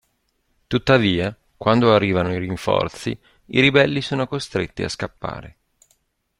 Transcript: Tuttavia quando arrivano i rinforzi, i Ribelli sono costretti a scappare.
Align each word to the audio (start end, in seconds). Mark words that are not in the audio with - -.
Tuttavia 0.65 1.37
quando 1.55 1.93
arrivano 1.93 2.33
i 2.33 2.39
rinforzi, 2.39 3.11
i 3.45 3.59
Ribelli 3.59 4.01
sono 4.01 4.25
costretti 4.25 4.81
a 4.81 4.89
scappare. 4.89 5.57